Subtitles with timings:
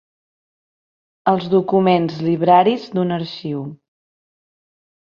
[1.33, 3.65] Els documents libraris d'un arxiu.